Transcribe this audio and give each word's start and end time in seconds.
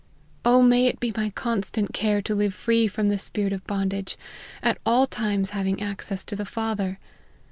may 0.63 0.87
it 0.87 0.99
be 0.99 1.13
my 1.15 1.29
constant 1.29 1.93
care 1.93 2.23
to 2.23 2.33
live 2.33 2.55
free 2.55 2.87
from 2.87 3.09
the 3.09 3.19
spirit 3.19 3.53
of 3.53 3.63
bon 3.67 3.87
dage, 3.89 4.17
ut 4.63 4.79
all 4.83 5.05
times 5.05 5.51
having 5.51 5.79
access 5.79 6.23
to 6.23 6.35
the 6.35 6.43
Father. 6.43 6.97